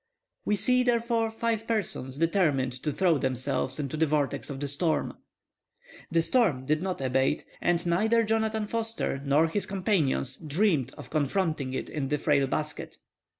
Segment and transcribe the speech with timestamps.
[0.45, 5.15] We see, therefore, five persons determined to throw themselves into the vortex of the storm.
[6.09, 7.45] The storm did not abate.
[7.61, 12.97] And neither Jonathan Forster nor his companion dreamed of confronting it in that frail basket.